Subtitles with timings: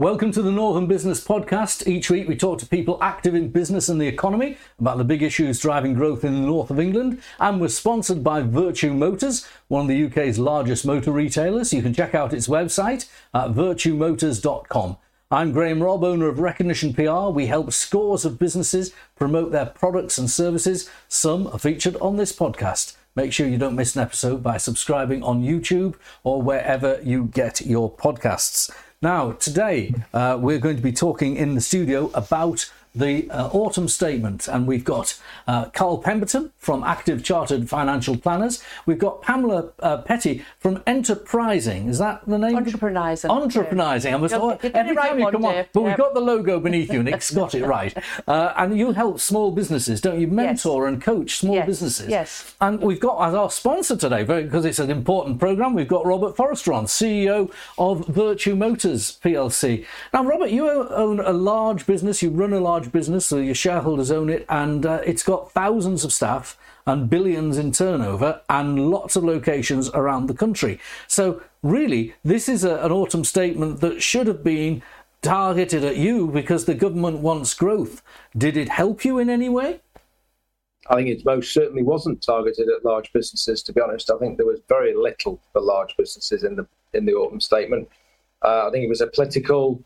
[0.00, 1.86] Welcome to the Northern Business Podcast.
[1.86, 5.22] Each week we talk to people active in business and the economy about the big
[5.22, 7.20] issues driving growth in the north of England.
[7.38, 11.74] And we're sponsored by Vertu Motors, one of the UK's largest motor retailers.
[11.74, 14.96] You can check out its website at vertumotors.com.
[15.30, 17.28] I'm Graham Robb, owner of Recognition PR.
[17.28, 20.88] We help scores of businesses promote their products and services.
[21.08, 22.96] Some are featured on this podcast.
[23.14, 27.60] Make sure you don't miss an episode by subscribing on YouTube or wherever you get
[27.60, 28.70] your podcasts.
[29.02, 33.86] Now, today uh, we're going to be talking in the studio about the uh, autumn
[33.88, 38.62] statement, and we've got uh, Karl Pemberton from Active Chartered Financial Planners.
[38.86, 41.88] We've got Pamela uh, Petty from Enterprising.
[41.88, 42.56] Is that the name?
[42.56, 43.30] Entreprenising.
[43.30, 44.12] Entreprising.
[44.14, 46.92] I must You'll- you'll get it right one day, but we've got the logo beneath
[46.92, 47.96] you, and it's got it right.
[48.28, 50.26] Uh, and you help small businesses, don't you?
[50.26, 52.08] Mentor and coach small Yes, businesses.
[52.08, 52.54] yes.
[52.60, 56.36] And we've got as our sponsor today, because it's an important program, we've got Robert
[56.36, 59.84] Forrester on, CEO of Vertu Motors PLC.
[60.12, 64.10] Now, Robert, you own a large business, you run a large business, so your shareholders
[64.10, 69.16] own it, and uh, it's got thousands of staff and billions in turnover and lots
[69.16, 70.80] of locations around the country.
[71.06, 74.82] So, really, this is a, an autumn statement that should have been
[75.22, 78.02] targeted at you because the government wants growth.
[78.36, 79.80] Did it help you in any way?
[80.88, 83.62] I think it most certainly wasn't targeted at large businesses.
[83.64, 87.04] To be honest, I think there was very little for large businesses in the in
[87.04, 87.88] the autumn statement.
[88.42, 89.82] Uh, I think it was a political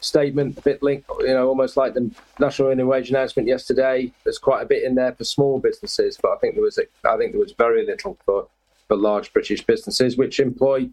[0.00, 4.12] statement, a bit linked, you know, almost like the national minimum wage announcement yesterday.
[4.24, 6.82] There's quite a bit in there for small businesses, but I think there was a,
[7.08, 8.48] I think there was very little for
[8.90, 10.88] for large British businesses, which employ,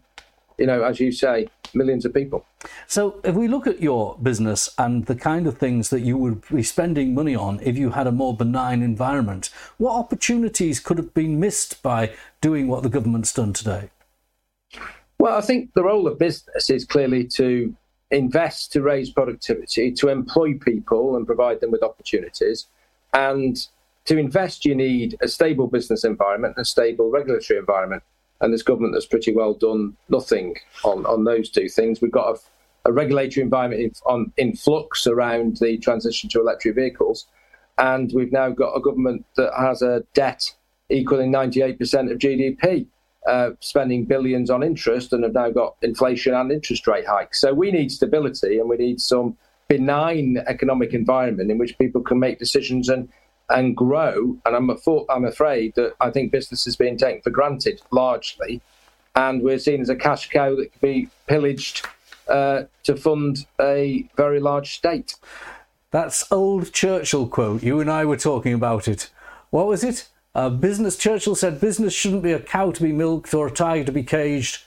[0.59, 2.45] you know, as you say, millions of people.
[2.85, 6.47] So, if we look at your business and the kind of things that you would
[6.47, 11.15] be spending money on if you had a more benign environment, what opportunities could have
[11.15, 13.89] been missed by doing what the government's done today?
[15.17, 17.75] Well, I think the role of business is clearly to
[18.11, 22.67] invest to raise productivity, to employ people and provide them with opportunities.
[23.13, 23.57] And
[24.05, 28.03] to invest, you need a stable business environment, a stable regulatory environment.
[28.39, 32.01] And this government has pretty well done nothing on, on those two things.
[32.01, 36.75] We've got a, a regulatory environment in, on, in flux around the transition to electric
[36.75, 37.25] vehicles.
[37.77, 40.53] And we've now got a government that has a debt
[40.89, 42.87] equaling 98% of GDP
[43.27, 47.41] uh, spending billions on interest and have now got inflation and interest rate hikes.
[47.41, 52.19] So we need stability and we need some benign economic environment in which people can
[52.19, 53.09] make decisions and
[53.49, 54.37] and grow.
[54.45, 58.61] And I'm afo- I'm afraid that I think business is being taken for granted largely,
[59.15, 61.85] and we're seen as a cash cow that can be pillaged
[62.27, 65.15] uh, to fund a very large state.
[65.91, 67.63] That's old Churchill quote.
[67.63, 69.09] You and I were talking about it.
[69.49, 70.09] What was it?
[70.37, 70.95] Uh, business.
[70.95, 74.03] Churchill said, "Business shouldn't be a cow to be milked or a tiger to be
[74.03, 74.65] caged,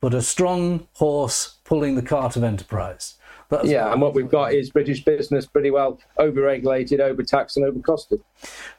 [0.00, 3.14] but a strong horse pulling the cart of enterprise."
[3.52, 8.20] That's Yeah, and what we've got is British business pretty well overregulated, overtaxed, and overcosted.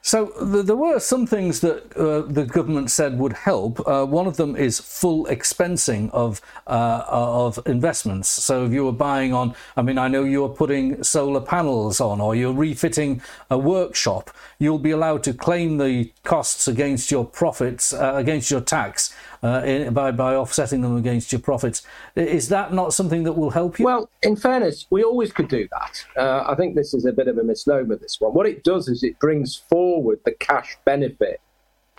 [0.02, 3.86] So th- there were some things that uh, the government said would help.
[3.86, 8.28] Uh, one of them is full expensing of uh, of investments.
[8.28, 12.20] So if you were buying on, I mean, I know you're putting solar panels on,
[12.20, 17.92] or you're refitting a workshop, you'll be allowed to claim the costs against your profits,
[17.92, 21.82] uh, against your tax, uh, in, by by offsetting them against your profits.
[22.16, 23.84] Is that not something that will help you?
[23.84, 26.04] Well, in fairness, we always could do that.
[26.16, 28.32] Uh, I think this is a bit of a misnomer, this one.
[28.32, 31.40] What it does is it brings forward the cash benefit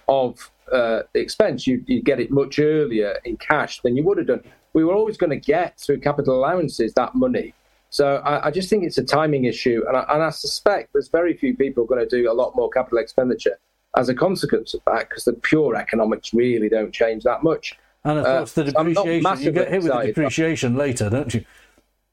[0.07, 1.67] of uh, the expense.
[1.67, 4.43] You, you get it much earlier in cash than you would have done.
[4.73, 7.53] We were always going to get through capital allowances that money.
[7.91, 9.83] So I, I just think it's a timing issue.
[9.87, 12.69] And I, and I suspect there's very few people going to do a lot more
[12.69, 13.57] capital expenditure
[13.95, 17.77] as a consequence of that because the pure economics really don't change that much.
[18.03, 19.41] and of uh, course, the depreciation.
[19.41, 21.45] You get hit with the depreciation later, don't you?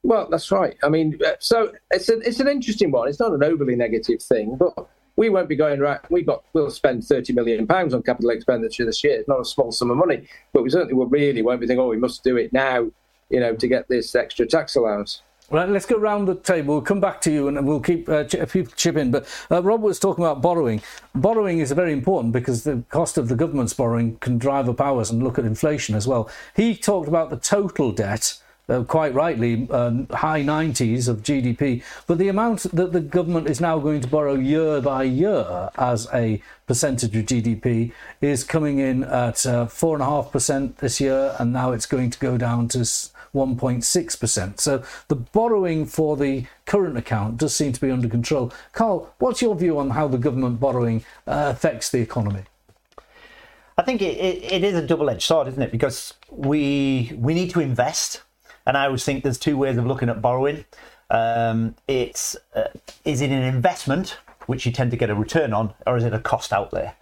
[0.03, 0.75] Well, that's right.
[0.83, 3.07] I mean, uh, so it's an it's an interesting one.
[3.07, 4.73] It's not an overly negative thing, but
[5.15, 5.99] we won't be going right.
[6.11, 9.19] We got we'll spend thirty million pounds on capital expenditure this year.
[9.19, 11.81] It's not a small sum of money, but we certainly will really won't be thinking,
[11.81, 12.91] oh, we must do it now,
[13.29, 15.21] you know, to get this extra tax allowance.
[15.53, 16.73] Let's go round the table.
[16.73, 19.11] We'll come back to you and we'll keep uh, ch- people chip in.
[19.11, 20.81] But uh, Rob was talking about borrowing.
[21.13, 25.11] Borrowing is very important because the cost of the government's borrowing can drive up ours
[25.11, 26.27] and look at inflation as well.
[26.55, 31.83] He talked about the total debt, uh, quite rightly, um, high 90s of GDP.
[32.07, 36.07] But the amount that the government is now going to borrow year by year as
[36.11, 37.91] a percentage of GDP
[38.21, 42.69] is coming in at uh, 4.5% this year, and now it's going to go down
[42.69, 42.83] to.
[43.33, 44.59] S- 1.6%.
[44.59, 48.51] So the borrowing for the current account does seem to be under control.
[48.73, 52.43] Karl, what's your view on how the government borrowing uh, affects the economy?
[53.77, 55.71] I think it, it, it is a double-edged sword, isn't it?
[55.71, 58.21] Because we we need to invest
[58.65, 60.65] And I always think there's two ways of looking at borrowing.
[61.09, 62.69] Um, it's uh,
[63.05, 66.13] is it an investment which you tend to get a return on, or is it
[66.13, 66.93] a cost outlay?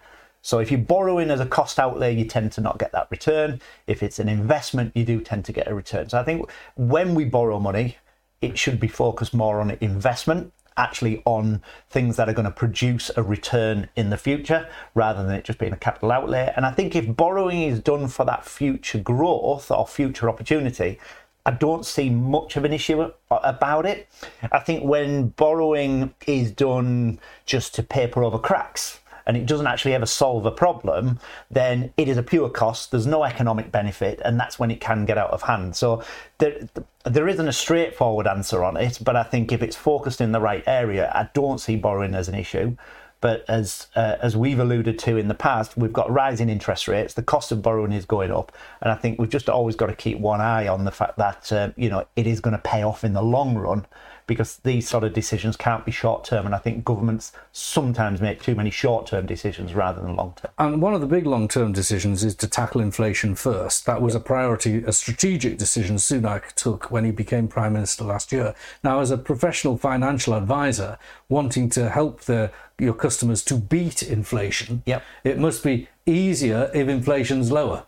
[0.42, 3.60] So if you're borrowing as a cost outlay, you tend to not get that return.
[3.86, 6.08] If it's an investment, you do tend to get a return.
[6.08, 7.96] So I think when we borrow money,
[8.40, 13.10] it should be focused more on investment actually on things that are going to produce
[13.16, 16.52] a return in the future rather than it just being a capital outlay.
[16.56, 20.98] And I think if borrowing is done for that future growth or future opportunity,
[21.44, 24.08] I don't see much of an issue about it.
[24.52, 29.94] I think when borrowing is done just to paper over cracks, and it doesn't actually
[29.94, 31.18] ever solve a problem,
[31.50, 32.90] then it is a pure cost.
[32.90, 35.76] There's no economic benefit, and that's when it can get out of hand.
[35.76, 36.02] So
[36.38, 36.68] there,
[37.04, 40.40] there isn't a straightforward answer on it, but I think if it's focused in the
[40.40, 42.76] right area, I don't see borrowing as an issue.
[43.22, 47.14] But as uh, as we've alluded to in the past, we've got rising interest rates.
[47.14, 49.94] The cost of borrowing is going up, and I think we've just always got to
[49.94, 52.82] keep one eye on the fact that uh, you know it is going to pay
[52.82, 53.86] off in the long run
[54.26, 56.46] because these sort of decisions can't be short term.
[56.46, 60.52] And I think governments sometimes make too many short term decisions rather than long term.
[60.58, 63.86] And one of the big long term decisions is to tackle inflation first.
[63.86, 68.32] That was a priority, a strategic decision Sunak took when he became Prime Minister last
[68.32, 68.54] year.
[68.82, 70.98] Now, as a professional financial advisor,
[71.28, 75.02] wanting to help the, your customers to beat inflation, yep.
[75.24, 77.86] it must be easier if inflation's lower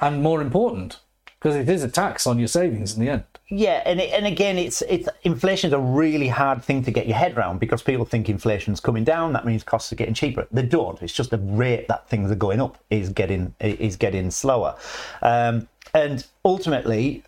[0.00, 0.98] and more important
[1.38, 3.24] because it is a tax on your savings in the end.
[3.54, 7.06] Yeah, and it, and again, it's it's inflation is a really hard thing to get
[7.06, 9.34] your head around because people think inflation's coming down.
[9.34, 10.46] That means costs are getting cheaper.
[10.50, 11.00] They don't.
[11.02, 14.74] It's just the rate that things are going up is getting is getting slower,
[15.20, 17.24] um, and ultimately.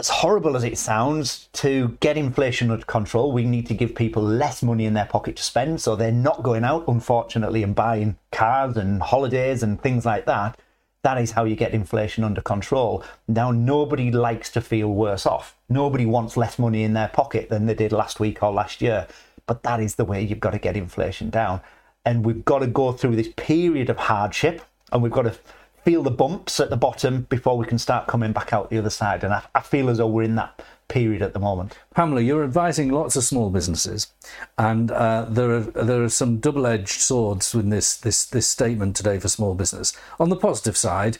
[0.00, 4.22] As horrible as it sounds, to get inflation under control, we need to give people
[4.22, 5.82] less money in their pocket to spend.
[5.82, 10.58] So they're not going out, unfortunately, and buying cars and holidays and things like that
[11.02, 13.02] that is how you get inflation under control.
[13.26, 15.56] Now, nobody likes to feel worse off.
[15.68, 19.06] Nobody wants less money in their pocket than they did last week or last year.
[19.46, 21.60] But that is the way you've got to get inflation down.
[22.04, 24.62] And we've got to go through this period of hardship
[24.92, 25.34] and we've got to
[25.90, 28.90] feel the bumps at the bottom before we can start coming back out the other
[28.90, 29.24] side.
[29.24, 31.76] And I, I feel as though we're in that period at the moment.
[31.96, 34.12] Pamela, you're advising lots of small businesses,
[34.56, 39.18] and uh, there are there are some double-edged swords in this this this statement today
[39.18, 39.96] for small business.
[40.20, 41.18] On the positive side,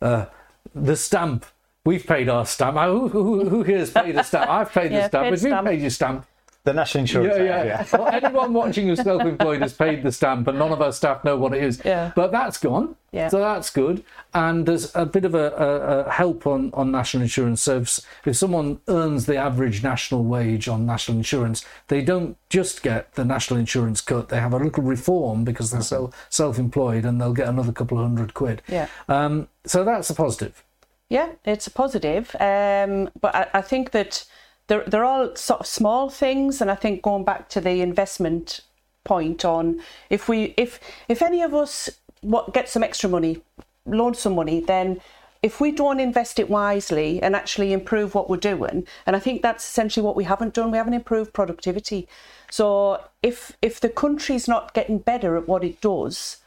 [0.00, 0.26] uh,
[0.72, 1.44] the stamp.
[1.84, 2.78] We've paid our stamp.
[2.78, 4.48] Who, who, who here has paid a stamp?
[4.48, 5.24] I've paid yeah, the stamp.
[5.24, 6.26] Paid Have you paid your stamp?
[6.64, 7.36] The national insurance.
[7.36, 7.64] Yeah, yeah.
[7.64, 7.86] yeah.
[7.92, 11.36] well, anyone watching who's self-employed has paid the stamp, and none of our staff know
[11.36, 11.82] what it is.
[11.84, 12.12] Yeah.
[12.14, 12.94] But that's gone.
[13.10, 13.28] Yeah.
[13.28, 14.04] So that's good.
[14.32, 17.62] And there's a bit of a, a, a help on, on national insurance.
[17.62, 22.82] So if, if someone earns the average national wage on national insurance, they don't just
[22.82, 24.28] get the national insurance cut.
[24.28, 28.04] They have a little reform because they're so self-employed, and they'll get another couple of
[28.04, 28.62] hundred quid.
[28.68, 28.86] Yeah.
[29.08, 30.62] Um, so that's a positive.
[31.08, 32.34] Yeah, it's a positive.
[32.40, 34.24] Um, but I, I think that
[34.72, 38.60] they're, they're all sort of small things and i think going back to the investment
[39.04, 39.78] point on
[40.08, 41.90] if we if if any of us
[42.22, 43.42] what get some extra money
[43.84, 44.98] loan some money then
[45.42, 49.42] if we don't invest it wisely and actually improve what we're doing and i think
[49.42, 52.08] that's essentially what we haven't done we haven't improved productivity.
[52.50, 56.41] So if if the country's not getting better at what it does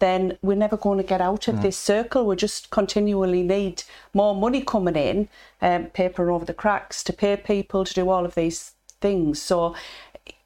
[0.00, 1.62] then we're never going to get out of mm.
[1.62, 2.26] this circle.
[2.26, 5.28] We just continually need more money coming in,
[5.62, 9.40] um, paper over the cracks to pay people to do all of these things.
[9.40, 9.74] So,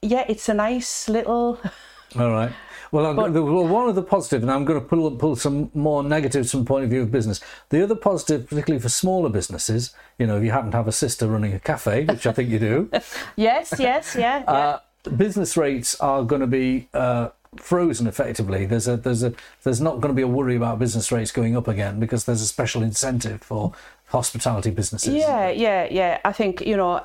[0.03, 1.59] yeah, it's a nice little.
[2.19, 2.53] All right.
[2.93, 6.05] Well, but, well, one of the positive, and I'm going to pull pull some more
[6.05, 7.41] negatives from the point of view of business.
[7.71, 10.93] The other positive, particularly for smaller businesses, you know, if you happen to have a
[10.93, 12.91] sister running a cafe, which I think you do.
[13.37, 14.45] yes, yes, yeah.
[14.47, 14.51] yeah.
[14.51, 14.79] Uh,
[15.17, 18.67] business rates are going to be uh, frozen effectively.
[18.67, 19.33] There's a there's a
[19.63, 22.43] there's not going to be a worry about business rates going up again because there's
[22.43, 23.73] a special incentive for
[24.09, 25.15] hospitality businesses.
[25.15, 26.21] Yeah, yeah, yeah.
[26.25, 27.03] I think you know,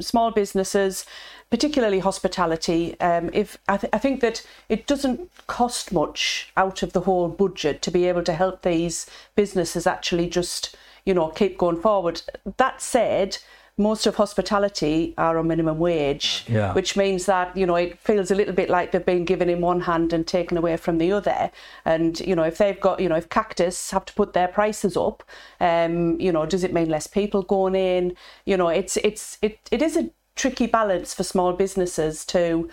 [0.00, 1.06] small businesses,
[1.50, 2.98] particularly hospitality.
[3.00, 7.28] Um, if I, th- I think that it doesn't cost much out of the whole
[7.28, 9.06] budget to be able to help these
[9.36, 12.22] businesses actually just you know keep going forward.
[12.58, 13.38] That said
[13.78, 16.74] most of hospitality are on minimum wage, yeah.
[16.74, 19.60] which means that you know it feels a little bit like they've been given in
[19.60, 21.50] one hand and taken away from the other.
[21.84, 24.96] And you know if they've got you know if Cactus have to put their prices
[24.96, 25.22] up,
[25.60, 28.16] um, you know does it mean less people going in?
[28.44, 32.68] You know it's it's it it is a tricky balance for small businesses to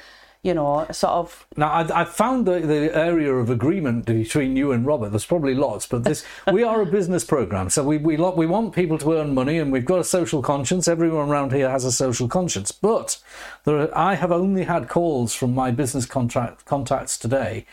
[0.46, 1.48] you know, sort of.
[1.58, 5.10] Now, I, I found the, the area of agreement between you and Robert.
[5.10, 6.24] There's probably lots, but this
[6.54, 9.72] we are a business program, so we we we want people to earn money, and
[9.72, 10.88] we've got a social conscience.
[10.88, 13.18] Everyone around here has a social conscience, but
[13.64, 17.66] there are, I have only had calls from my business contract contacts today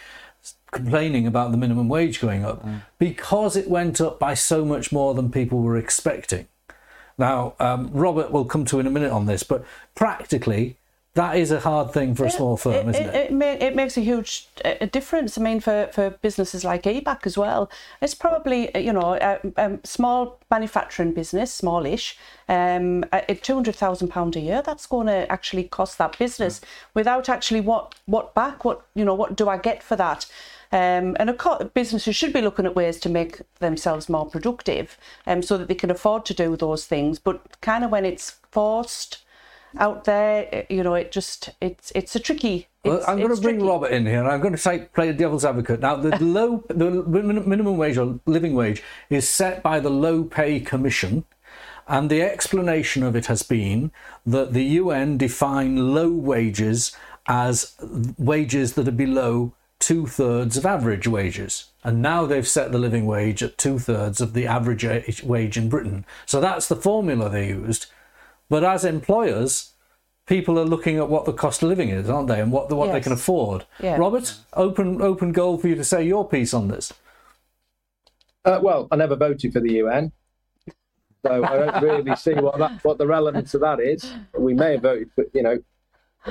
[0.70, 2.80] complaining about the minimum wage going up mm.
[2.98, 6.48] because it went up by so much more than people were expecting.
[7.18, 10.78] Now, um, Robert will come to in a minute on this, but practically,
[11.14, 13.14] that is a hard thing for a small firm, it, isn't it?
[13.14, 15.36] It, it, ma- it makes a huge uh, difference.
[15.36, 19.38] I mean, for, for businesses like ABAC as well, it's probably uh, you know a,
[19.56, 22.16] a small manufacturing business, smallish,
[22.48, 24.62] um, at two hundred thousand pound a year.
[24.64, 26.62] That's going to actually cost that business
[26.94, 30.26] without actually what what back what you know what do I get for that.
[30.74, 34.96] Um, and of course, businesses should be looking at ways to make themselves more productive,
[35.26, 37.18] um, so that they can afford to do those things.
[37.18, 39.18] But kind of when it's forced
[39.78, 42.68] out there, eh, you know, it just it's it's a tricky.
[42.84, 43.68] Well, it's- I'm going to bring tricky.
[43.68, 45.80] Robert in here, and I'm going to say, play the devil's advocate.
[45.80, 50.60] Now, the low, the minimum wage or living wage is set by the Low Pay
[50.60, 51.24] Commission,
[51.86, 53.92] and the explanation of it has been
[54.26, 56.94] that the UN define low wages
[57.26, 57.76] as
[58.18, 61.66] wages that are below two thirds of average wages.
[61.84, 65.56] And now they've set the living wage at two thirds of the average age- wage
[65.56, 66.04] in Britain.
[66.26, 67.86] So that's the formula they used.
[68.52, 69.72] But as employers,
[70.26, 72.92] people are looking at what the cost of living is, aren't they, and what what
[72.92, 73.64] they can afford.
[73.80, 73.96] Yeah.
[73.96, 76.92] Robert, open open goal for you to say your piece on this.
[78.44, 80.12] Uh, well, I never voted for the UN,
[81.24, 84.12] so I don't really see what that, what the relevance of that is.
[84.36, 85.56] We may have voted but you know,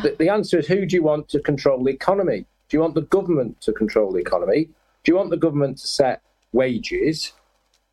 [0.04, 2.46] the, the answer is who do you want to control the economy?
[2.70, 4.66] Do you want the government to control the economy?
[5.04, 7.34] Do you want the government to set wages,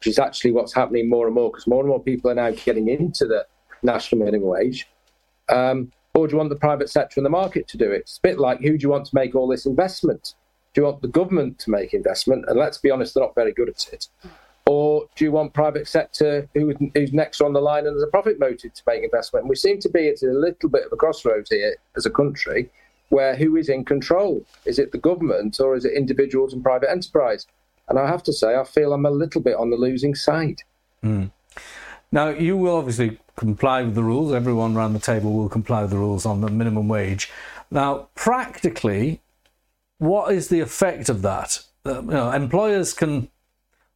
[0.00, 2.50] which is actually what's happening more and more because more and more people are now
[2.50, 3.47] getting into the
[3.82, 4.88] national minimum wage?
[5.49, 8.00] Um, or do you want the private sector and the market to do it?
[8.00, 10.35] It's a bit like who do you want to make all this investment?
[10.75, 12.44] Do you want the government to make investment?
[12.49, 14.08] And let's be honest, they're not very good at it.
[14.66, 18.08] Or do you want private sector who, who's next on the line and there's a
[18.08, 19.44] profit motive to make investment?
[19.44, 22.11] And we seem to be at a little bit of a crossroads here as a
[22.11, 22.68] country
[23.08, 24.44] where who is in control?
[24.66, 27.47] Is it the government or is it individuals and private enterprise?
[27.88, 30.62] And I have to say, I feel I'm a little bit on the losing side.
[32.10, 34.32] Now, you will obviously comply with the rules.
[34.32, 37.30] Everyone around the table will comply with the rules on the minimum wage.
[37.70, 39.20] Now, practically,
[39.98, 41.62] what is the effect of that?
[41.84, 43.28] Uh, you know, employers can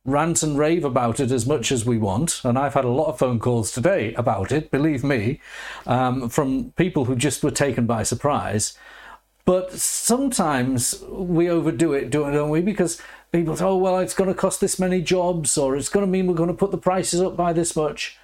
[0.04, 3.06] rant and rave about it as much as we want, and I've had a lot
[3.06, 4.70] of phone calls today about it.
[4.70, 5.40] Believe me,
[5.86, 8.76] um, from people who just were taken by surprise.
[9.44, 12.60] But sometimes we overdo it, don't we?
[12.60, 13.00] Because
[13.32, 16.10] people say, oh, well, it's going to cost this many jobs, or it's going to
[16.10, 18.18] mean we're going to put the prices up by this much.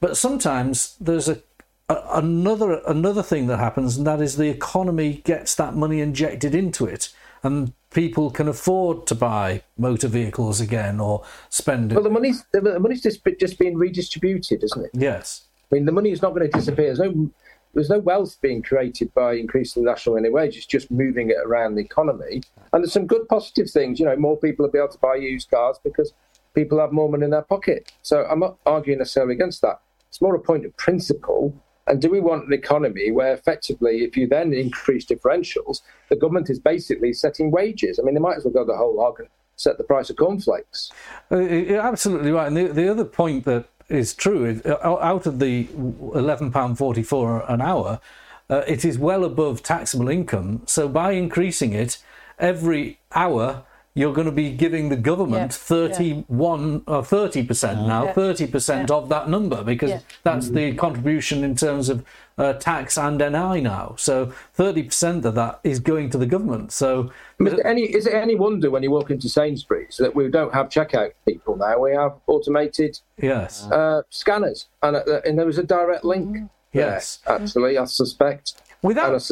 [0.00, 1.40] But sometimes there's a,
[1.88, 6.54] a another another thing that happens, and that is the economy gets that money injected
[6.54, 11.94] into it, and people can afford to buy motor vehicles again or spend it.
[11.94, 14.90] Well, the money's, the money's just, just being redistributed, isn't it?
[14.92, 15.44] yes.
[15.70, 16.94] I mean, the money is not going to disappear.
[16.94, 17.30] There's no,
[17.76, 20.56] there's no wealth being created by increasing the national minimum wage.
[20.56, 22.42] It's just moving it around the economy.
[22.72, 24.00] And there's some good positive things.
[24.00, 26.14] You know, more people will be able to buy used cars because
[26.54, 27.92] people have more money in their pocket.
[28.00, 29.80] So I'm not arguing necessarily against that.
[30.08, 31.54] It's more a point of principle.
[31.86, 36.48] And do we want an economy where effectively, if you then increase differentials, the government
[36.48, 37.98] is basically setting wages?
[37.98, 40.16] I mean, they might as well go the whole hog and set the price of
[40.16, 40.90] cornflakes.
[41.30, 42.46] Uh, You're absolutely right.
[42.46, 48.00] And the, the other point that is true uh, out of the £11.44 an hour,
[48.48, 50.62] uh, it is well above taxable income.
[50.66, 51.98] So by increasing it,
[52.38, 53.64] every hour
[53.96, 55.78] you're going to be giving the government Yeah.
[55.78, 58.12] 31 or 30% now, Yeah.
[58.12, 60.00] 30% of that number because Yeah.
[60.22, 62.04] that's the contribution in terms of
[62.38, 63.94] uh, tax and NI now.
[63.96, 66.70] So 30% of that is going to the government.
[66.72, 67.10] So
[67.40, 70.52] Is it any is it any wonder when you walk into Sainsbury's that we don't
[70.52, 71.78] have checkout people now?
[71.80, 73.66] We have automated yes.
[73.72, 76.28] uh, scanners, and, uh, and there was a direct link.
[76.74, 77.20] there, Yes.
[77.26, 78.60] actually, I suspect.
[78.82, 79.30] Without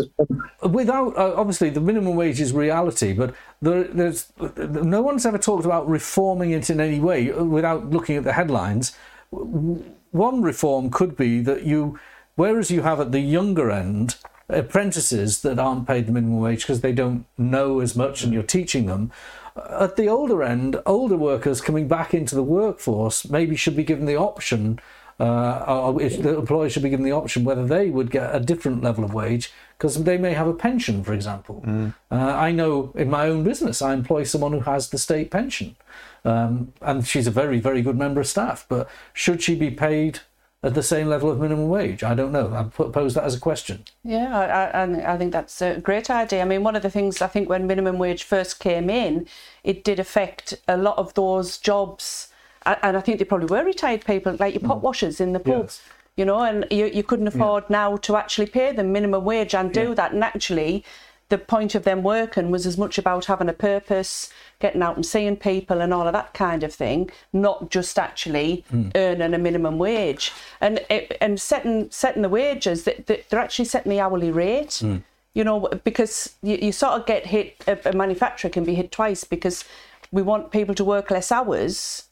[0.63, 5.39] And without uh, obviously the minimum wage is reality, but there, there's no one's ever
[5.39, 8.97] talked about reforming it in any way uh, without looking at the headlines.
[9.31, 11.99] One reform could be that you,
[12.37, 14.17] whereas you have at the younger end
[14.49, 18.43] apprentices that aren't paid the minimum wage because they don't know as much and you're
[18.43, 19.11] teaching them.
[19.57, 23.85] uh, At the older end, older workers coming back into the workforce maybe should be
[23.85, 24.79] given the option
[25.21, 28.83] uh, if the employer should be given the option whether they would get a different
[28.83, 31.63] level of wage because they may have a pension, for example.
[31.67, 35.77] Uh, I know in my own business, I employ someone who has the state pension,
[36.25, 38.65] um, and she's a very, very good member of staff.
[38.69, 40.21] But should she be paid
[40.63, 42.03] at the same level of minimum wage?
[42.03, 42.55] I don't know.
[42.55, 43.85] I put- pose that as a question.
[44.03, 46.41] Yeah, I, I, and I think that's a great idea.
[46.43, 49.27] I mean, one of the things I think when minimum wage first came in,
[49.63, 52.34] it did affect a lot of those jobs, a-
[52.67, 54.83] and I think they probably were retired people, like your pot mm.
[54.83, 55.65] washers in the pub.
[55.65, 55.83] Yes.
[56.17, 59.73] You know, and you, you couldn't afford now to actually pay them minimum wage and
[59.73, 60.13] do that.
[60.13, 60.85] And actually,
[61.29, 64.31] the point of them working was as much about having a purpose,
[64.61, 68.65] getting out and seeing people, and all of that kind of thing, not just actually
[68.73, 68.93] mm.
[68.95, 70.33] earning a minimum wage.
[70.61, 74.81] And it, and setting setting the wages, they're actually setting the hourly rate.
[74.83, 75.03] Mm.
[75.35, 77.57] You know, because you, you sort of get hit.
[77.67, 79.65] A manufacturer can be hit twice because
[80.13, 82.05] we want people to work less hours,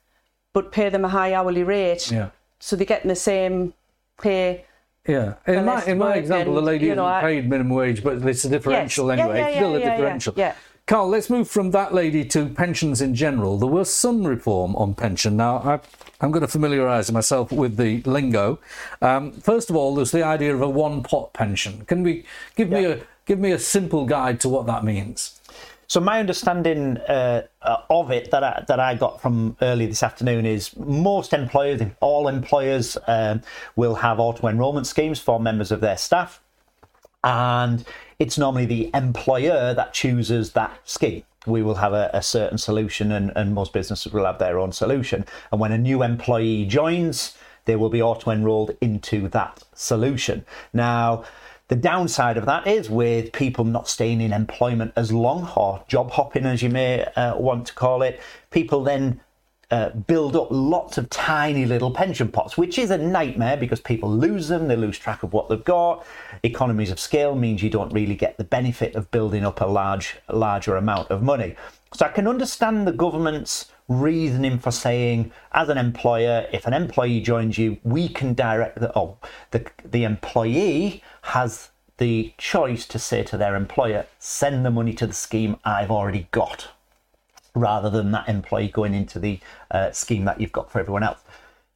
[0.53, 2.11] but pay them a high hourly rate.
[2.11, 2.31] Yeah.
[2.59, 3.75] So they're getting the same
[4.21, 4.65] pay.
[5.07, 8.25] Yeah, in my in my example, the lady you know, isn't paid minimum wage, but
[8.25, 9.19] it's a differential Yes.
[9.19, 9.39] Yeah, anyway.
[9.41, 10.35] yeah, It's still yeah, a yeah, yeah, differential.
[10.37, 10.55] yeah.
[10.87, 13.57] Karl, let's move from that lady to pensions in general.
[13.59, 15.37] There was some reform on pension.
[15.37, 15.81] Now, I,
[16.21, 18.59] I'm going to familiarise myself with the lingo.
[19.01, 21.85] Um, first of all, there's the idea of a one-pot pension.
[21.87, 22.25] Can we
[22.57, 25.41] give me a give me a simple guide to what that means?
[25.93, 30.03] So my understanding uh, uh, of it that I, that I got from early this
[30.03, 33.43] afternoon is most employers, all employers, um,
[33.77, 36.41] will have auto enrolment schemes for members of their staff,
[37.23, 37.85] and
[38.19, 41.25] it's normally the employer that chooses that scheme.
[41.45, 44.73] We will have a, a certain solution, and, and most businesses will have their own
[44.73, 45.27] solution.
[45.51, 50.47] And when a new employee joins, they will be auto enrolled into that solution.
[50.73, 51.25] Now,
[51.73, 56.11] the downside of that is with people not staying in employment as long, or job
[56.11, 59.19] hopping, as you may uh, want to call it, people then
[59.71, 64.11] uh, build up lots of tiny little pension pots, which is a nightmare because people
[64.11, 66.05] lose them, they lose track of what they've got.
[66.43, 70.19] Economies of scale means you don't really get the benefit of building up a large,
[70.31, 71.57] larger amount of money.
[71.95, 77.21] So I can understand the government's reasoning for saying, as an employer, if an employee
[77.21, 79.19] joins you, we can direct the oh,
[79.51, 85.07] the the employee has the choice to say to their employer, send the money to
[85.07, 86.69] the scheme I've already got
[87.55, 89.39] rather than that employee going into the
[89.71, 91.21] uh, scheme that you've got for everyone else.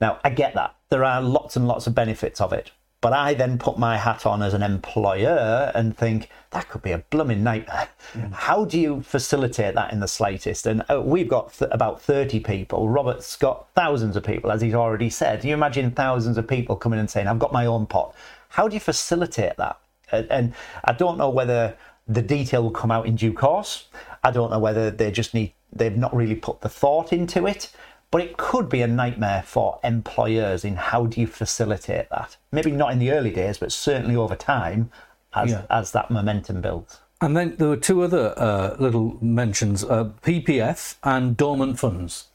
[0.01, 0.75] Now, I get that.
[0.89, 2.71] There are lots and lots of benefits of it.
[3.01, 6.93] But I then put my hat on as an employer and think that could be
[6.93, 7.89] a blooming nightmare.
[8.33, 10.67] How do you facilitate that in the slightest?
[10.67, 12.89] And uh, we've got th- about 30 people.
[12.89, 15.45] Robert's got thousands of people, as he's already said.
[15.45, 18.15] You imagine thousands of people coming and saying, I've got my own pot.
[18.49, 19.79] How do you facilitate that?
[20.11, 20.55] And, and
[20.85, 21.77] I don't know whether
[22.09, 23.89] the detail will come out in due course.
[24.25, 27.71] I don't know whether they just need, they've not really put the thought into it.
[28.11, 32.37] But it could be a nightmare for employers in how do you facilitate that?
[32.53, 34.91] Maybe not in the early days, but certainly over time
[35.35, 35.63] as, Yeah.
[35.71, 37.01] as that momentum builds.
[37.21, 42.29] And then there were two other uh, little mentions: uh, PPF and dormant funds.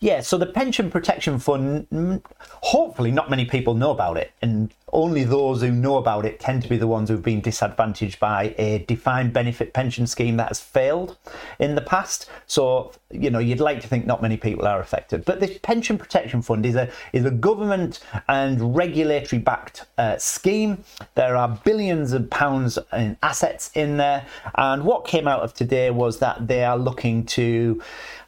[0.00, 2.22] Yeah, so the Pension Protection Fund,
[2.62, 6.62] hopefully, not many people know about it, and only those who know about it tend
[6.62, 10.60] to be the ones who've been disadvantaged by a defined benefit pension scheme that has
[10.60, 11.16] failed
[11.58, 12.28] in the past.
[12.46, 15.24] So, you know, you'd like to think not many people are affected.
[15.24, 20.84] But this Pension Protection Fund is a is a government and regulatory backed uh, scheme.
[21.14, 24.26] There are billions of pounds in assets in there,
[24.56, 27.82] and what came out of today was that they are looking to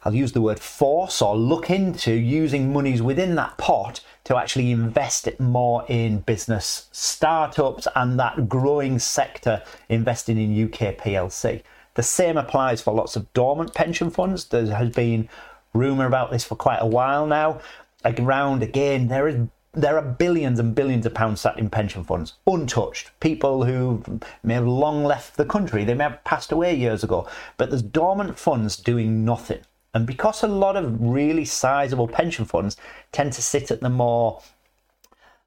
[0.05, 4.71] I'll use the word force or look into using monies within that pot to actually
[4.71, 11.63] invest it more in business startups and that growing sector investing in UK PLC.
[11.93, 14.43] The same applies for lots of dormant pension funds.
[14.43, 15.29] There has been
[15.73, 17.61] rumour about this for quite a while now.
[18.03, 22.33] Around again, there is there are billions and billions of pounds sat in pension funds,
[22.45, 23.11] untouched.
[23.21, 24.03] People who
[24.43, 27.81] may have long left the country, they may have passed away years ago, but there's
[27.81, 29.61] dormant funds doing nothing.
[29.95, 32.75] And because a lot of really sizable pension funds
[33.13, 34.41] tend to sit at the more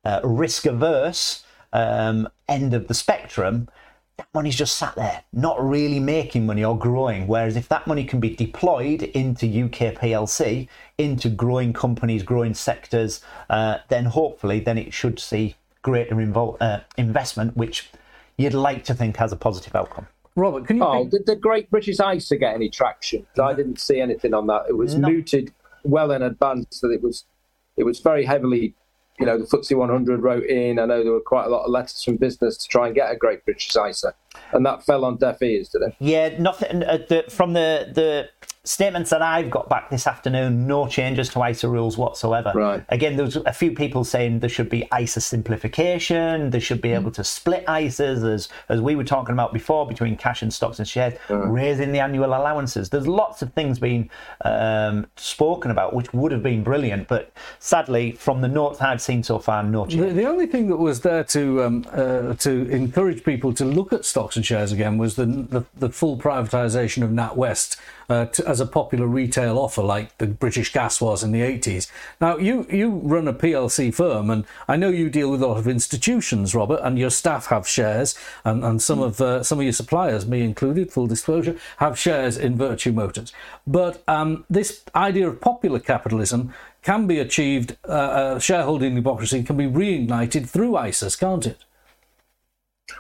[0.07, 3.69] uh, risk averse um, end of the spectrum,
[4.17, 7.27] that money's just sat there, not really making money or growing.
[7.27, 13.21] Whereas if that money can be deployed into UK PLC, into growing companies, growing sectors,
[13.51, 16.19] uh, then hopefully then it should see greater
[16.61, 17.91] uh, investment, which
[18.39, 20.07] you'd like to think has a positive outcome.
[20.39, 20.85] Robert, can you?
[20.85, 23.27] Oh, think- did the Great British ISA get any traction?
[23.41, 24.65] I didn't see anything on that.
[24.69, 25.09] It was No.
[25.09, 25.53] mooted
[25.85, 27.25] well in advance that it was
[27.77, 28.75] it was very heavily,
[29.21, 30.81] you know, the FTSE 100 wrote in.
[30.81, 33.09] I know there were quite a lot of letters from business to try and get
[33.13, 34.15] a Great British ISA,
[34.53, 35.95] and that fell on deaf ears, did it?
[35.99, 38.29] Yeah, nothing uh, the, from the the
[38.69, 40.67] statements that I've got back this afternoon.
[40.67, 42.53] No changes to ISA rules whatsoever.
[42.55, 42.85] Right.
[42.91, 46.51] Again, there was a few people saying there should be ISA simplification.
[46.51, 50.17] They should be able to split ISAs as as we were talking about before between
[50.17, 51.15] cash and stocks and shares.
[51.29, 52.91] Raising the annual allowances.
[52.91, 54.11] There's lots of things being
[54.45, 59.23] um, spoken about which would have been brilliant, but sadly, from the notes I've seen
[59.23, 60.03] so far, no change.
[60.03, 63.95] The, the only thing that was there to um, uh, to encourage people to look
[63.95, 67.77] at stocks and shares again was the the, the full privatisation of NatWest
[68.09, 71.91] uh, to, as a popular retail offer, like the British Gas was in the 80s.
[72.21, 75.59] Now, you, you run a PLC firm, and I know you deal with a lot
[75.59, 78.15] of institutions, Robert, and your staff have shares,
[78.45, 82.37] and, and some of uh, some of your suppliers, me included, full disclosure, have shares
[82.37, 83.33] in Vertu Motors.
[83.67, 89.57] But um, this idea of popular capitalism can be achieved, uh, uh, shareholding democracy can
[89.57, 91.59] be reignited through ISAs, can't it?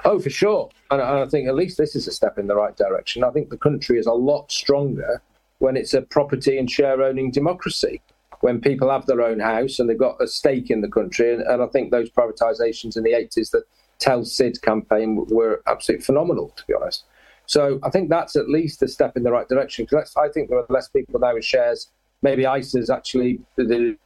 [0.04, 0.70] Oh, for sure.
[0.90, 3.24] And I think at least this is a step in the right direction.
[3.24, 5.22] I think the country is a lot stronger
[5.58, 8.00] when it's a property and share owning democracy,
[8.40, 11.32] when people have their own house and they've got a stake in the country.
[11.32, 13.64] And, and I think those privatisations in the 80s, that
[13.98, 17.04] Tell Sid campaign, were absolutely phenomenal, to be honest.
[17.46, 20.48] So I think that's at least a step in the right direction because I think
[20.48, 21.88] there are less people now with shares.
[22.20, 23.96] Maybe ISAs actually the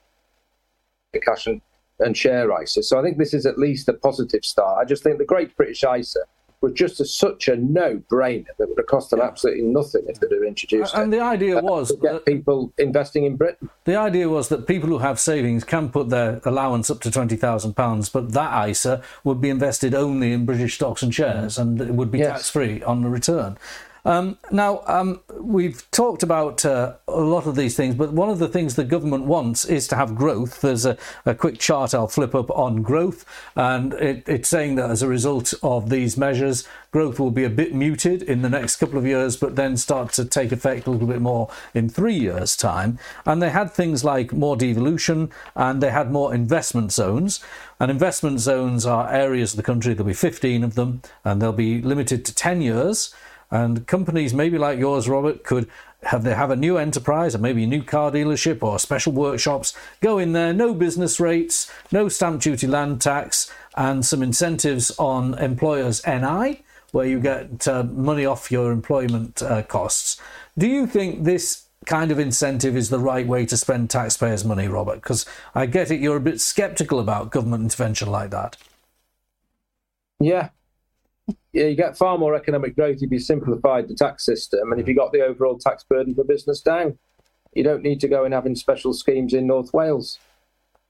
[1.21, 1.61] cash and
[2.03, 2.83] and share ISA.
[2.83, 4.79] So I think this is at least a positive start.
[4.79, 6.21] I just think the Great British ISA
[6.61, 10.31] was just a, such a no-brainer that would have cost them absolutely nothing if they'd
[10.31, 11.05] have introduced and it.
[11.05, 13.69] And the idea was to get people investing in Britain.
[13.85, 17.35] The idea was that people who have savings can put their allowance up to twenty
[17.37, 21.81] thousand pounds, but that ISA would be invested only in British stocks and shares, and
[21.81, 22.29] it would be Yes.
[22.31, 23.59] tax-free on the return.
[24.05, 28.41] Um, now, um, we've talked about uh, a lot of these things, but one of
[28.41, 30.61] the things the government wants is to have growth.
[30.61, 34.91] There's a, a quick chart I'll flip up on growth, and it, it's saying that
[34.91, 38.77] as a result of these measures, growth will be a bit muted in the next
[38.77, 42.15] couple of years, but then start to take effect a little bit more in three
[42.17, 42.99] years' time.
[43.25, 47.39] And they had things like more devolution, and they had more investment zones.
[47.79, 51.53] And investment zones are areas of the country, there'll be 15 of them, and they'll
[51.53, 53.15] be limited to 10 years.
[53.53, 55.69] And companies, maybe like yours, Robert, could
[56.05, 59.77] have they have a new enterprise, or maybe a new car dealership, or special workshops.
[60.01, 65.39] Go in there, no business rates, no stamp duty, land tax, and some incentives on
[65.39, 66.63] employers' NI,
[66.93, 70.19] where you get uh, money off your employment uh, costs.
[70.57, 74.67] Do you think this kind of incentive is the right way to spend taxpayers' money,
[74.67, 74.97] Robert?
[74.97, 78.57] Because I get it, you're a bit sceptical about government intervention like that.
[80.19, 80.49] Yeah.
[81.53, 84.89] Yeah, you get far more economic growth if you simplified the tax system and if
[84.89, 86.99] you got the overall tax burden for business down.
[87.55, 90.19] You don't need to go and having special schemes in North Wales.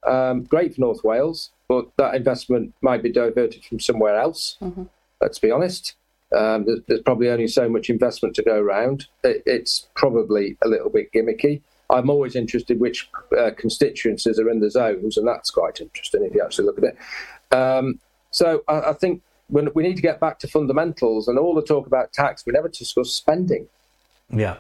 [0.07, 4.57] Um, great for North Wales, but that investment might be diverted from somewhere else.
[5.21, 5.95] Let's be honest.
[6.37, 9.07] Um, there's, there's probably only so much investment to go around.
[9.25, 11.61] It, it's probably a little bit gimmicky.
[11.91, 16.35] I'm always interested which uh, constituencies are in the zones, and that's quite interesting if
[16.35, 17.55] you actually look at it.
[17.55, 21.63] Um, so I, I think we need to get back to fundamentals and all the
[21.63, 23.69] talk about tax, we never discuss spending.
[24.31, 24.57] Yeah.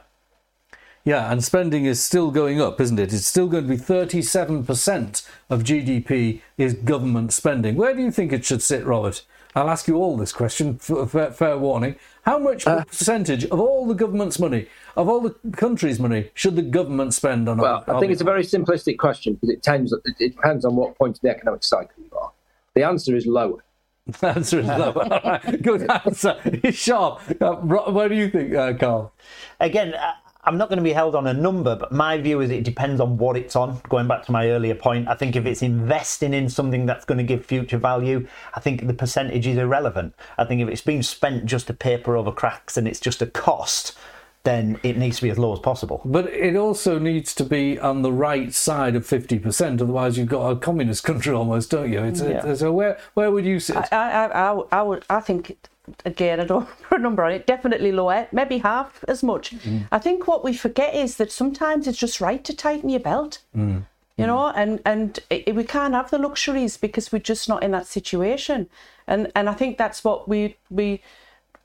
[1.04, 3.12] Yeah, and spending is still going up, isn't it?
[3.12, 7.74] It's still going to be 37% of GDP is government spending.
[7.74, 9.22] Where do you think it should sit, Robert?
[9.54, 11.96] I'll ask you all this question, fair, fair warning.
[12.22, 12.84] How much Uh.
[12.84, 17.48] percentage of all the government's money, of all the country's money, should the government spend
[17.48, 19.66] on Well, I think it's a very simplistic question because it
[20.06, 22.30] it it depends on what point of the economic cycle you are.
[22.74, 23.62] The answer is lower.
[24.06, 24.92] The answer is no.
[24.96, 26.36] All right, Good answer.
[26.44, 27.20] It's sharp.
[27.40, 29.12] Uh, what do you think, uh, Karl?
[29.60, 32.50] again, I- I'm not going to be held on a number, but my view is
[32.50, 33.80] it depends on what it's on.
[33.88, 37.18] Going back to my earlier point, I think if it's investing in something that's going
[37.18, 40.14] to give future value, I think the percentage is irrelevant.
[40.38, 43.26] I think if it's being spent just to paper over cracks and it's just a
[43.26, 43.96] cost,
[44.44, 46.00] then it needs to be as low as possible.
[46.04, 50.48] But it also needs to be on the right side of 50%, otherwise you've got
[50.48, 52.02] a communist country almost, don't you?
[52.02, 52.54] It's, Yeah.
[52.54, 53.76] So where, where would you sit?
[53.76, 55.56] I, I, I, I would, I think,
[56.04, 59.56] again, I don't put a number on it, definitely lower, maybe half as much.
[59.58, 59.86] Mm.
[59.92, 63.38] I think what we forget is that sometimes it's just right to tighten your belt.
[63.56, 63.86] Mm.
[64.18, 64.52] You know, mm.
[64.56, 68.68] and and it, we can't have the luxuries because we're just not in that situation,
[69.06, 71.00] and and I think that's what we we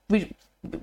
[0.09, 0.33] we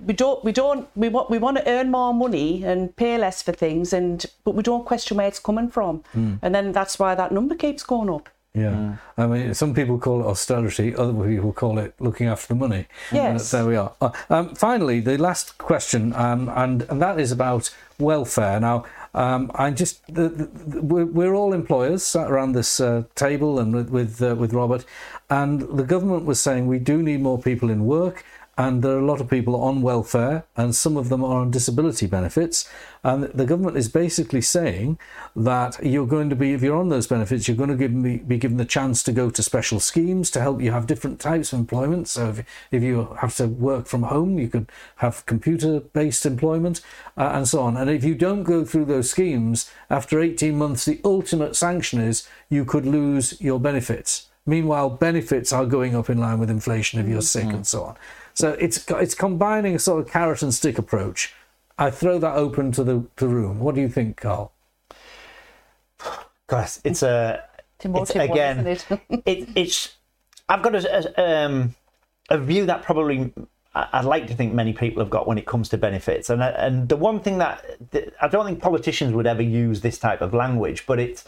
[0.07, 3.43] we don't we don't we want we want to earn more money and pay less
[3.43, 6.03] for things, and but we don't question where it's coming from,
[6.43, 8.29] and then that's why that number keeps going up.
[8.57, 12.55] Yeah, I mean, some people call it austerity, other people call it looking after the
[12.55, 12.87] money.
[13.11, 13.53] Yes.
[13.53, 13.93] Uh, there we are.
[14.01, 18.61] Uh, um, finally, the last question, um, and and that is about welfare.
[18.61, 23.59] Now, um, I just the, the, we're, we're all employers sat around this uh, table
[23.59, 24.85] and with with, uh, with Robert,
[25.29, 28.25] and the government was saying we do need more people in work.
[28.57, 31.51] And there are a lot of people on welfare, and some of them are on
[31.51, 32.69] disability benefits.
[33.03, 34.99] And the government is basically saying
[35.35, 38.19] that you're going to be, if you're on those benefits, you're going to give me,
[38.19, 41.53] be given the chance to go to special schemes to help you have different types
[41.53, 42.09] of employment.
[42.09, 46.81] So if, if you have to work from home, you could have computer based employment
[47.17, 47.77] uh, and so on.
[47.77, 52.27] And if you don't go through those schemes, after 18 months, the ultimate sanction is
[52.49, 54.29] you could lose your benefits.
[54.47, 57.97] Meanwhile, benefits are going up in line with inflation if you're sick and so on.
[58.35, 61.33] So it's it's combining a sort of carrot and stick approach.
[61.79, 63.61] I throw that open to the, the room.
[63.61, 64.53] What do you think, Karl?
[66.47, 67.43] Guys, it's a
[67.77, 68.67] it's, Emotive one, again.
[68.67, 68.87] it?
[69.27, 69.97] it, it's
[70.49, 71.75] I've got a, a, um,
[72.29, 73.33] a view that probably
[73.75, 76.43] I- I'd like to think many people have got when it comes to benefits, and
[76.43, 80.21] and the one thing that, that I don't think politicians would ever use this type
[80.21, 81.25] of language, but it's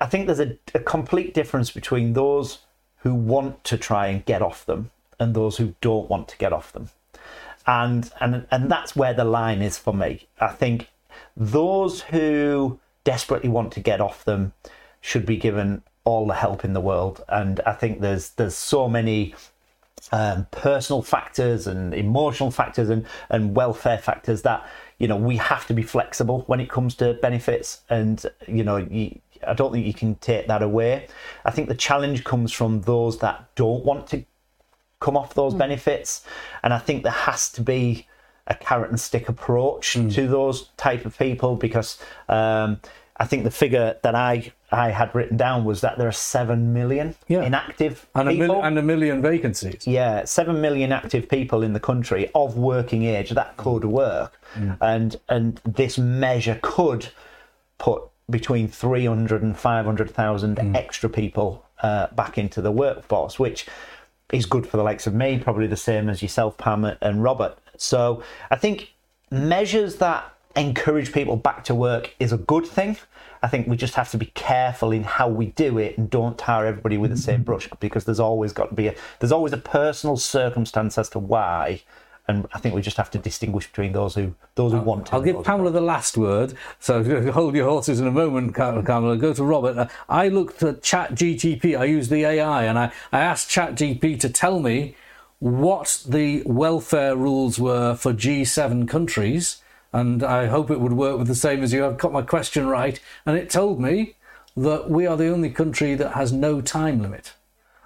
[0.00, 2.58] I think there's a, a complete difference between those
[2.98, 6.52] who want to try and get off them and those who don't want to get
[6.52, 6.90] off them,
[7.66, 10.26] and and and that's where the line is for me.
[10.40, 10.90] I think
[11.36, 14.52] those who desperately want to get off them
[15.00, 17.22] should be given all the help in the world.
[17.28, 19.34] And I think there's there's so many
[20.12, 24.66] um, personal factors and emotional factors and, and welfare factors that
[24.98, 28.76] you know we have to be flexible when it comes to benefits and you know
[28.76, 31.08] you, I don't think you can take that away.
[31.44, 34.24] I think the challenge comes from those that don't want to
[35.04, 35.58] come off those hmm.
[35.58, 36.24] benefits.
[36.62, 38.06] And I think there has to be
[38.46, 40.08] a carrot and stick approach hmm.
[40.08, 42.80] to those type of people because um,
[43.16, 46.72] I think the figure that I I had written down was that there are seven
[46.72, 47.42] million Yeah.
[47.42, 48.46] inactive And a, people.
[48.48, 49.86] mil- and a million vacancies.
[49.86, 53.90] Yeah, seven million active people in the country of working age that could hmm.
[53.90, 54.40] work,
[54.80, 57.08] and and this measure could
[57.78, 63.66] put between 300 and 500,000 extra people uh, back into the workforce, which
[64.34, 67.56] is good for the likes of me, probably the same as yourself, Pam and Robert.
[67.76, 68.92] So I think
[69.30, 72.96] measures that encourage people back to work is a good thing.
[73.42, 76.38] I think we just have to be careful in how we do it and don't
[76.38, 79.52] tar everybody with the same brush because there's always got to be a there's always
[79.52, 81.82] a personal circumstance as to why.
[82.26, 85.14] And I think we just have to distinguish between those who those who want to.
[85.14, 86.54] I'll give Pamela the last word.
[86.80, 89.16] So hold your horses in a moment, Pamela.
[89.16, 89.76] Go to Robert.
[89.76, 91.78] Uh, I looked at Chat GTP.
[91.78, 94.96] I used the AI and I, I asked Chat GTP to tell me
[95.38, 99.60] what the welfare rules were for G7 countries.
[99.92, 101.84] And I hope it would work with the same as you.
[101.84, 102.98] I've got my question right.
[103.26, 104.14] And it told me
[104.56, 107.34] that we are the only country that has no time limit.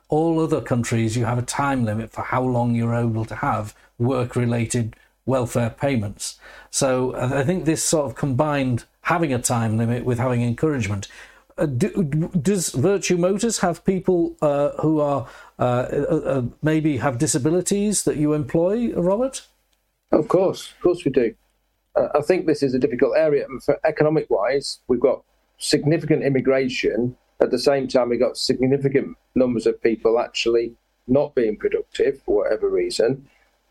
[0.08, 3.74] All other countries, you have a time limit for how long you're able to have
[3.98, 6.38] work related welfare payments.
[6.70, 11.08] So I think this sort of combined having a time limit with having encouragement.
[11.56, 12.04] Uh, do,
[12.40, 15.26] does Vertu Motors have people uh, who are
[15.58, 19.42] uh, uh, uh, maybe have disabilities that you employ, Robert?
[20.12, 21.34] Of course, of course we do.
[21.96, 23.46] Uh, I think this is a difficult area.
[23.64, 25.24] For economic wise, we've got
[25.58, 27.16] significant immigration.
[27.40, 30.74] At the same time, we've got significant numbers of people actually
[31.06, 33.28] not being productive for whatever reason.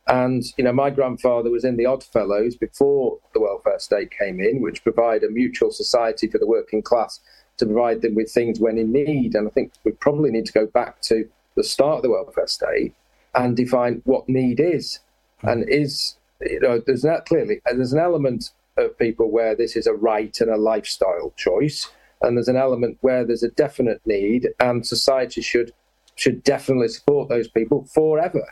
[0.07, 4.39] And you know, my grandfather was in the Odd Fellows before the welfare state came
[4.39, 7.19] in, which provide a mutual society for the working class
[7.57, 9.35] to provide them with things when in need.
[9.35, 12.47] And I think we probably need to go back to the start of the welfare
[12.47, 12.93] state
[13.35, 14.99] and define what need is.
[15.41, 15.49] Hmm.
[15.49, 19.87] And is you know, there's not clearly there's an element of people where this is
[19.87, 21.89] a right and a lifestyle choice,
[22.21, 25.73] and there's an element where there's a definite need, and society should
[26.15, 28.45] should definitely support those people forever.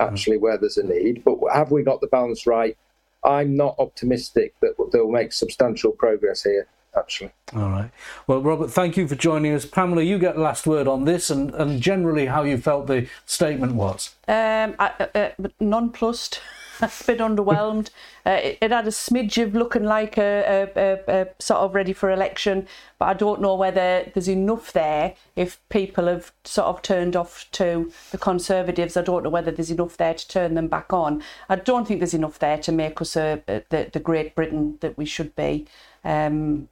[0.00, 2.76] Actually, where there's a need, but have we got the balance right?
[3.24, 6.68] I'm not optimistic that they'll make substantial progress here.
[6.96, 7.90] Actually, All right.
[8.26, 9.66] Well, Robert, thank you for joining us.
[9.66, 13.06] Pamela, you get the last word on this and, and generally how you felt the
[13.26, 14.16] statement was.
[14.26, 15.30] Um, I, uh, uh,
[15.60, 16.40] nonplussed,
[16.80, 17.90] a bit underwhelmed.
[18.26, 21.74] Uh, it, it had a smidge of looking like a, a, a, a sort of
[21.74, 22.66] ready for election,
[22.98, 25.14] but I don't know whether there's enough there.
[25.36, 29.70] If people have sort of turned off to the Conservatives, I don't know whether there's
[29.70, 31.22] enough there to turn them back on.
[31.48, 35.04] I don't think there's enough there to make us the, the Great Britain that we
[35.04, 35.66] should be.
[36.04, 36.68] Um,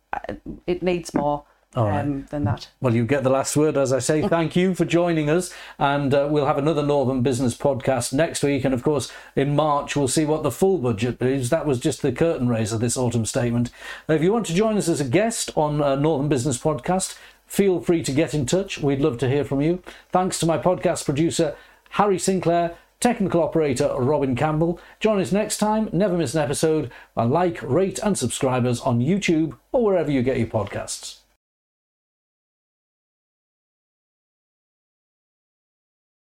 [0.66, 1.44] it needs more
[1.84, 2.00] right.
[2.00, 2.68] um, than that.
[2.80, 3.76] Well, you get the last word.
[3.76, 5.52] As I say, thank you for joining us.
[5.78, 8.64] And uh, we'll have another Northern Business podcast next week.
[8.64, 11.50] And of course, in March, we'll see what the full budget is.
[11.50, 13.70] That was just the curtain raiser, this autumn statement.
[14.08, 17.80] If you want to join us as a guest on uh, Northern Business Podcast, feel
[17.80, 18.78] free to get in touch.
[18.78, 19.82] We'd love to hear from you.
[20.10, 21.56] Thanks to my podcast producer,
[21.90, 22.76] Harry Sinclair.
[22.98, 24.80] Technical operator Robin Campbell.
[25.00, 25.90] Join us next time.
[25.92, 26.90] Never miss an episode.
[27.14, 31.18] And like, rate, and subscribe us on YouTube or wherever you get your podcasts.